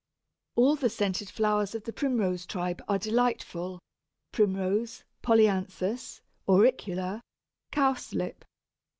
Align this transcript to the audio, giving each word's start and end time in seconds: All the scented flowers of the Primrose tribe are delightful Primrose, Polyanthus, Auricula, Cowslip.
All 0.55 0.75
the 0.75 0.89
scented 0.89 1.29
flowers 1.29 1.75
of 1.75 1.83
the 1.83 1.93
Primrose 1.93 2.47
tribe 2.47 2.81
are 2.89 2.97
delightful 2.97 3.77
Primrose, 4.31 5.03
Polyanthus, 5.21 6.21
Auricula, 6.49 7.21
Cowslip. 7.71 8.43